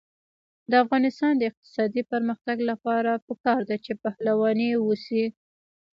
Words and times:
د 0.69 0.71
افغانستان 0.83 1.31
د 1.37 1.41
اقتصادي 1.51 2.01
پرمختګ 2.11 2.57
لپاره 2.69 3.11
پکار 3.27 3.59
ده 3.69 3.75
چې 3.85 3.93
پهلواني 4.03 4.69
وشي. 4.87 5.25